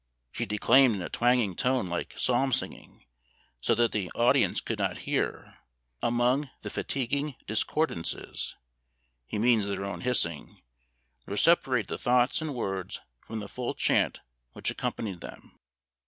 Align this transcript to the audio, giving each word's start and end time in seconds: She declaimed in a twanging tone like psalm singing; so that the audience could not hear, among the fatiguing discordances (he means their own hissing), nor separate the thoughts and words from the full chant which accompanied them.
She 0.31 0.47
declaimed 0.47 0.95
in 0.95 1.03
a 1.03 1.09
twanging 1.09 1.55
tone 1.55 1.85
like 1.85 2.15
psalm 2.17 2.51
singing; 2.53 3.05
so 3.59 3.75
that 3.75 3.91
the 3.91 4.09
audience 4.15 4.59
could 4.59 4.79
not 4.79 4.97
hear, 5.05 5.59
among 6.01 6.49
the 6.63 6.71
fatiguing 6.71 7.35
discordances 7.45 8.55
(he 9.27 9.37
means 9.37 9.67
their 9.67 9.85
own 9.85 10.01
hissing), 10.01 10.63
nor 11.27 11.37
separate 11.37 11.87
the 11.87 11.99
thoughts 11.99 12.41
and 12.41 12.55
words 12.55 12.99
from 13.27 13.41
the 13.41 13.47
full 13.47 13.75
chant 13.75 14.21
which 14.53 14.71
accompanied 14.71 15.21
them. 15.21 15.59